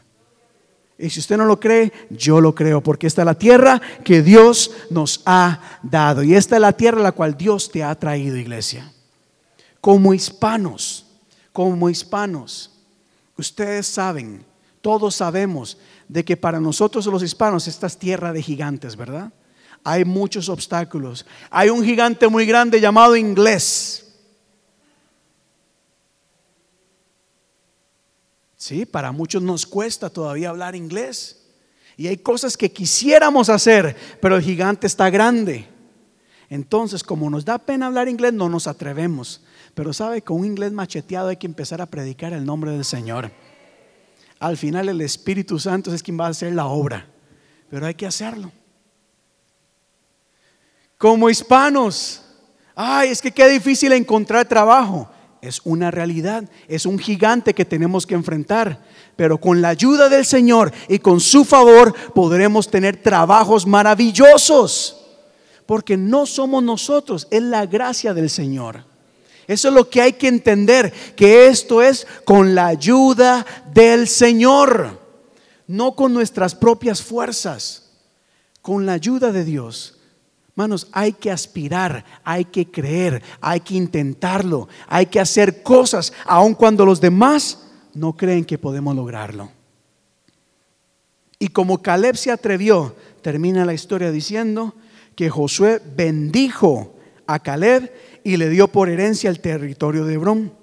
[0.98, 4.22] Y si usted no lo cree, yo lo creo, porque esta es la tierra que
[4.22, 6.24] Dios nos ha dado.
[6.24, 8.94] Y esta es la tierra a la cual Dios te ha traído, iglesia.
[9.82, 11.06] Como hispanos,
[11.52, 12.71] como hispanos,
[13.42, 14.46] ustedes saben,
[14.82, 15.78] todos sabemos
[16.08, 19.34] de que para nosotros los hispanos esta es tierra de gigantes, ¿verdad?
[19.84, 21.26] Hay muchos obstáculos.
[21.50, 24.02] Hay un gigante muy grande llamado inglés
[28.62, 31.48] Sí, para muchos nos cuesta todavía hablar inglés.
[31.98, 35.68] Y hay cosas que quisiéramos hacer, pero el gigante está grande.
[36.48, 39.42] Entonces, como nos da pena hablar inglés, no nos atrevemos.
[39.74, 43.32] Pero sabe, con un inglés macheteado hay que empezar a predicar el nombre del Señor.
[44.40, 47.08] Al final el Espíritu Santo es quien va a hacer la obra.
[47.70, 48.52] Pero hay que hacerlo.
[50.98, 52.24] Como hispanos,
[52.76, 55.10] ay, es que qué difícil encontrar trabajo
[55.42, 58.84] es una realidad, es un gigante que tenemos que enfrentar.
[59.16, 64.98] Pero con la ayuda del Señor y con su favor podremos tener trabajos maravillosos.
[65.66, 68.91] Porque no somos nosotros, es la gracia del Señor.
[69.48, 75.00] Eso es lo que hay que entender, que esto es con la ayuda del Señor,
[75.68, 77.92] no con nuestras propias fuerzas,
[78.62, 79.98] con la ayuda de Dios
[80.52, 86.54] Hermanos, hay que aspirar, hay que creer, hay que intentarlo, hay que hacer cosas, aun
[86.56, 87.60] cuando los demás
[87.94, 89.50] no creen que podemos lograrlo.
[91.40, 94.76] Y como Caleb se atrevió, termina la historia diciendo
[95.16, 97.92] que Josué bendijo a Caleb
[98.24, 100.54] y le dio por herencia el territorio de Hebrón.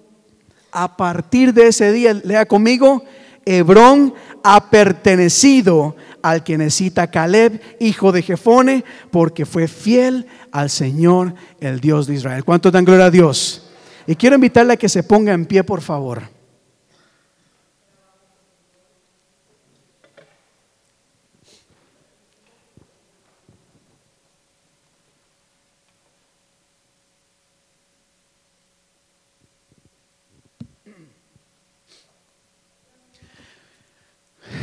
[0.70, 3.02] A partir de ese día, lea conmigo,
[3.44, 11.34] Hebrón ha pertenecido al que necesita Caleb, hijo de Jefone, porque fue fiel al Señor,
[11.60, 12.44] el Dios de Israel.
[12.44, 13.70] ¿Cuánto dan gloria a Dios?
[14.06, 16.22] Y quiero invitarle a que se ponga en pie, por favor.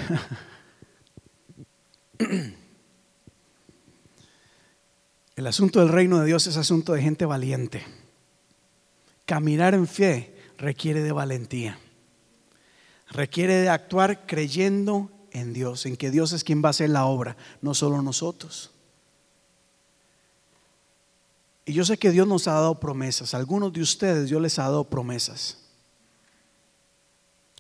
[5.35, 7.83] El asunto del reino de Dios es asunto de gente valiente.
[9.25, 11.77] Caminar en fe requiere de valentía.
[13.09, 17.05] Requiere de actuar creyendo en Dios, en que Dios es quien va a hacer la
[17.05, 18.71] obra, no solo nosotros.
[21.65, 23.33] Y yo sé que Dios nos ha dado promesas.
[23.33, 25.64] algunos de ustedes Dios les ha dado promesas.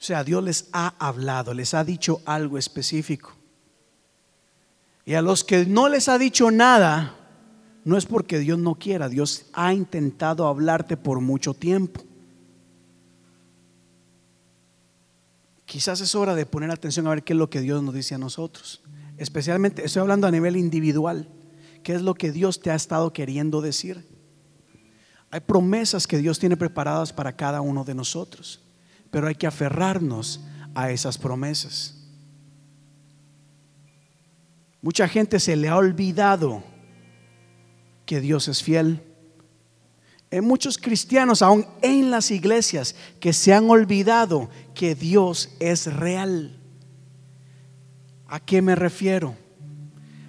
[0.05, 3.33] O sea, Dios les ha hablado, les ha dicho algo específico.
[5.03, 7.15] Y a los que no les ha dicho nada,
[7.83, 12.03] no es porque Dios no quiera, Dios ha intentado hablarte por mucho tiempo.
[15.65, 18.13] Quizás es hora de poner atención a ver qué es lo que Dios nos dice
[18.13, 18.83] a nosotros.
[19.17, 21.27] Especialmente, estoy hablando a nivel individual.
[21.81, 24.07] ¿Qué es lo que Dios te ha estado queriendo decir?
[25.31, 28.61] Hay promesas que Dios tiene preparadas para cada uno de nosotros,
[29.15, 30.41] pero hay que aferrarnos
[30.73, 31.95] a esas promesas.
[34.81, 36.61] Mucha gente se le ha olvidado
[38.05, 39.01] que Dios es fiel.
[40.29, 46.59] Hay muchos cristianos, aún en las iglesias, que se han olvidado que Dios es real.
[48.27, 49.37] ¿A qué me refiero?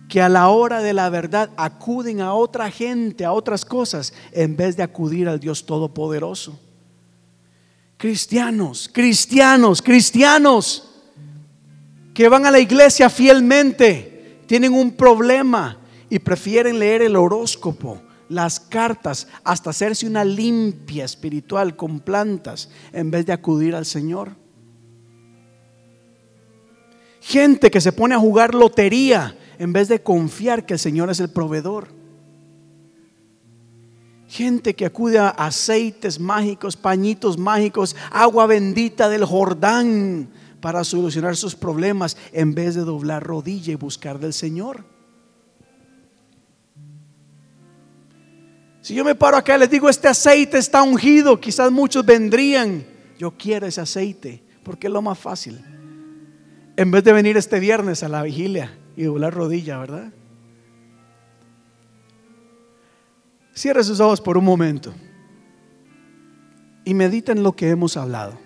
[0.09, 4.57] Que a la hora de la verdad acuden a otra gente, a otras cosas, en
[4.57, 6.61] vez de acudir al Dios Todopoderoso.
[7.97, 10.90] Cristianos, cristianos, cristianos,
[12.12, 15.78] que van a la iglesia fielmente, tienen un problema
[16.11, 23.11] y prefieren leer el horóscopo, las cartas, hasta hacerse una limpia espiritual con plantas en
[23.11, 24.30] vez de acudir al Señor.
[27.20, 31.18] Gente que se pone a jugar lotería en vez de confiar que el Señor es
[31.18, 31.95] el proveedor.
[34.28, 40.28] Gente que acude a aceites mágicos, pañitos mágicos, agua bendita del Jordán
[40.60, 44.84] para solucionar sus problemas en vez de doblar rodilla y buscar del Señor.
[48.80, 52.84] Si yo me paro acá y les digo, este aceite está ungido, quizás muchos vendrían.
[53.18, 55.60] Yo quiero ese aceite, porque es lo más fácil.
[56.76, 60.12] En vez de venir este viernes a la vigilia y doblar rodilla, ¿verdad?
[63.57, 64.92] Cierre sus ojos por un momento
[66.84, 68.38] y mediten lo que hemos hablado.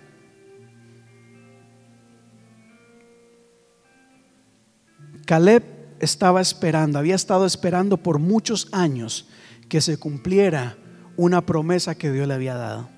[5.25, 5.63] Caleb
[5.99, 9.27] estaba esperando, había estado esperando por muchos años
[9.67, 10.77] que se cumpliera
[11.17, 12.89] una promesa que Dios le había dado.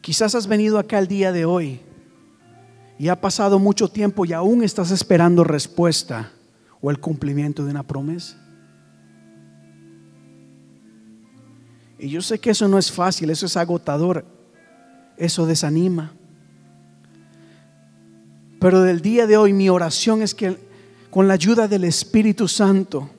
[0.00, 1.80] Quizás has venido acá el día de hoy
[2.98, 6.32] y ha pasado mucho tiempo y aún estás esperando respuesta
[6.80, 8.49] o el cumplimiento de una promesa.
[12.00, 14.24] Y yo sé que eso no es fácil, eso es agotador,
[15.18, 16.14] eso desanima.
[18.58, 20.56] Pero del día de hoy mi oración es que
[21.10, 23.10] con la ayuda del Espíritu Santo,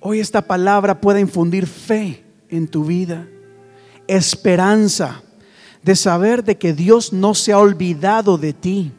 [0.00, 3.28] hoy esta palabra pueda infundir fe en tu vida,
[4.06, 5.22] esperanza
[5.82, 8.92] de saber de que Dios no se ha olvidado de ti.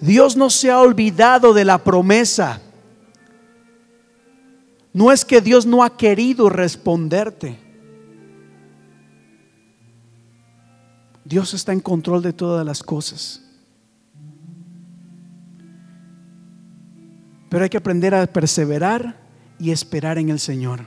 [0.00, 2.62] Dios no se ha olvidado de la promesa.
[4.98, 7.56] No es que Dios no ha querido responderte.
[11.24, 13.40] Dios está en control de todas las cosas.
[17.48, 19.14] Pero hay que aprender a perseverar
[19.60, 20.80] y esperar en el Señor.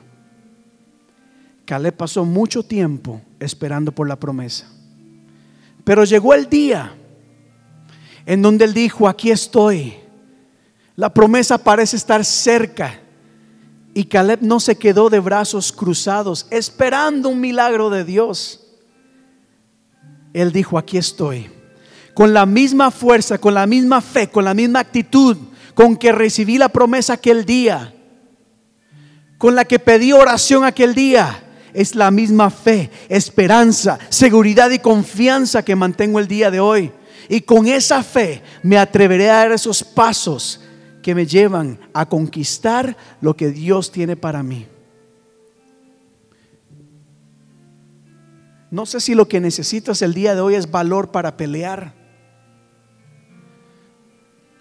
[1.63, 4.67] Caleb pasó mucho tiempo esperando por la promesa.
[5.85, 6.93] Pero llegó el día
[8.25, 9.93] en donde él dijo, aquí estoy.
[10.97, 13.00] La promesa parece estar cerca.
[13.93, 18.61] Y Caleb no se quedó de brazos cruzados esperando un milagro de Dios.
[20.33, 21.49] Él dijo, aquí estoy.
[22.13, 25.37] Con la misma fuerza, con la misma fe, con la misma actitud
[25.73, 27.93] con que recibí la promesa aquel día
[29.41, 35.65] con la que pedí oración aquel día es la misma fe, esperanza, seguridad y confianza
[35.65, 36.91] que mantengo el día de hoy.
[37.27, 40.60] Y con esa fe me atreveré a dar esos pasos
[41.01, 44.67] que me llevan a conquistar lo que Dios tiene para mí.
[48.71, 51.93] No sé si lo que necesitas el día de hoy es valor para pelear.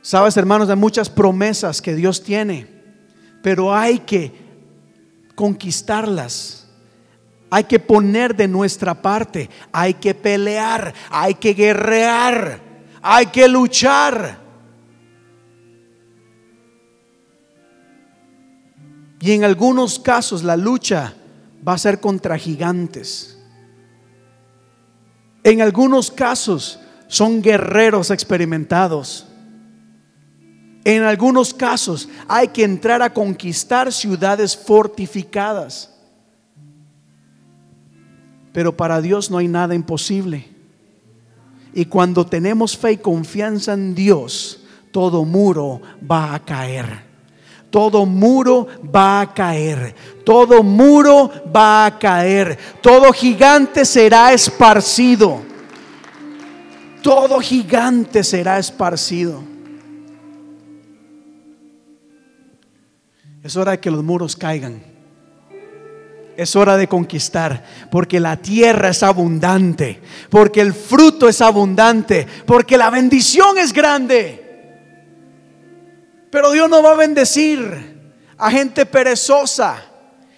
[0.03, 2.67] Sabes, hermanos, hay muchas promesas que Dios tiene,
[3.43, 4.33] pero hay que
[5.37, 6.67] conquistarlas.
[7.51, 12.61] Hay que poner de nuestra parte, hay que pelear, hay que guerrear,
[13.03, 14.40] hay que luchar.
[19.21, 21.15] Y en algunos casos la lucha
[21.67, 23.39] va a ser contra gigantes.
[25.45, 29.27] En algunos casos son guerreros experimentados.
[30.85, 35.95] En algunos casos hay que entrar a conquistar ciudades fortificadas.
[38.53, 40.49] Pero para Dios no hay nada imposible.
[41.75, 47.10] Y cuando tenemos fe y confianza en Dios, todo muro va a caer.
[47.71, 49.95] Todo muro va a caer.
[50.25, 52.59] Todo muro va a caer.
[52.83, 55.41] Todo gigante será esparcido.
[57.03, 59.43] Todo gigante será esparcido.
[63.43, 64.83] Es hora de que los muros caigan.
[66.37, 70.01] Es hora de conquistar, porque la tierra es abundante,
[70.31, 74.40] porque el fruto es abundante, porque la bendición es grande.
[76.31, 78.01] Pero Dios no va a bendecir
[78.39, 79.83] a gente perezosa,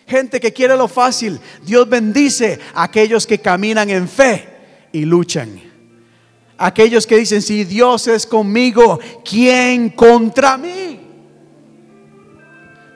[0.07, 1.39] gente que quiere lo fácil.
[1.65, 4.49] Dios bendice a aquellos que caminan en fe
[4.93, 5.61] y luchan.
[6.59, 11.01] Aquellos que dicen, si Dios es conmigo, ¿quién contra mí?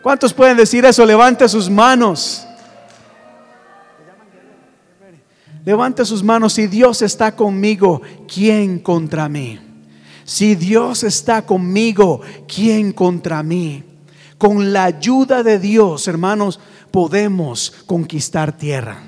[0.02, 1.04] ¿Cuántos pueden decir eso?
[1.04, 2.46] Levante sus manos.
[5.64, 6.52] Levante sus manos.
[6.52, 8.00] Si Dios está conmigo,
[8.32, 9.65] ¿quién contra mí?
[10.26, 13.82] Si Dios está conmigo, ¿quién contra mí?
[14.36, 16.60] Con la ayuda de Dios, hermanos,
[16.90, 19.02] podemos conquistar tierra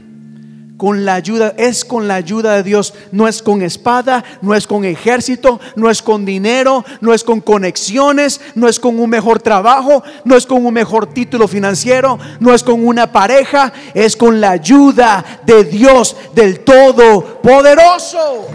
[0.79, 4.67] con la ayuda, es con la ayuda de Dios, no es con espada, no es
[4.67, 9.43] con ejército, no es con dinero, no es con conexiones, no es con un mejor
[9.43, 14.41] trabajo, no es con un mejor título financiero, no es con una pareja, es con
[14.41, 18.47] la ayuda de Dios del Todopoderoso.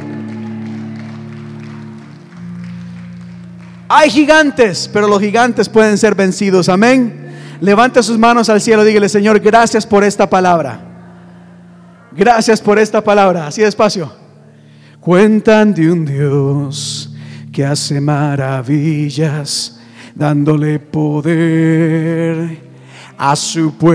[3.96, 7.32] Hay gigantes, pero los gigantes pueden ser vencidos, amén.
[7.62, 10.80] Levante sus manos al cielo, dígale, Señor, gracias por esta palabra.
[12.12, 13.46] Gracias por esta palabra.
[13.46, 14.12] Así despacio.
[15.00, 17.14] Cuentan de un Dios
[17.52, 19.80] que hace maravillas,
[20.16, 22.64] dándole poder
[23.16, 23.92] a su pueblo.